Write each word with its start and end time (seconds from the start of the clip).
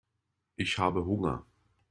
Ich 0.55 0.79
habe 0.79 1.05
Hunger. 1.05 1.45